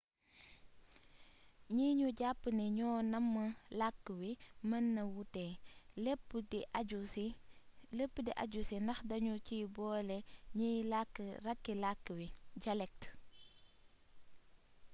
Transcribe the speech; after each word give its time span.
gni 1.71 1.87
ñu 1.99 2.07
jàpp 2.19 2.41
ni 2.57 2.65
ñoo 2.77 2.97
namm 3.11 3.33
làkk 3.79 4.03
wi 4.19 4.29
mën 4.69 4.85
na 4.95 5.01
wuute 5.13 5.45
lépp 7.95 8.19
di 8.25 8.31
aju 8.49 8.61
ci 8.69 8.77
ndax 8.83 8.99
dañu 9.09 9.33
ciy 9.47 9.63
boole 9.75 10.17
ñiy 10.57 10.77
làkk 10.91 11.15
rakki 11.45 11.73
làkk 11.83 12.05
wi 12.17 12.25
dialecte 12.61 13.07